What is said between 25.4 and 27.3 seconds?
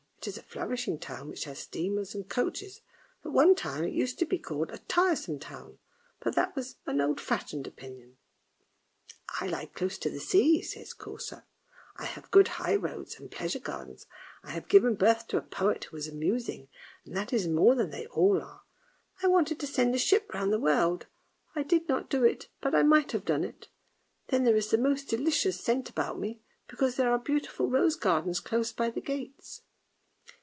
scent about me, because there are